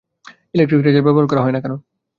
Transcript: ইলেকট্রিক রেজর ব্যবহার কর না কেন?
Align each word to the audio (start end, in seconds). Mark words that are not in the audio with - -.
ইলেকট্রিক 0.55 0.81
রেজর 0.83 1.05
ব্যবহার 1.05 1.27
কর 1.27 1.37
না 1.55 1.59
কেন? 1.63 1.73